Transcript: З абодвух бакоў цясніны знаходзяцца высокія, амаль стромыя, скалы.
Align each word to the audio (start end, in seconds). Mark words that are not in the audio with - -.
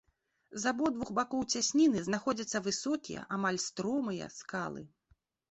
З 0.61 0.69
абодвух 0.69 1.11
бакоў 1.19 1.43
цясніны 1.55 1.99
знаходзяцца 2.07 2.63
высокія, 2.69 3.27
амаль 3.39 3.61
стромыя, 3.67 4.33
скалы. 4.39 4.81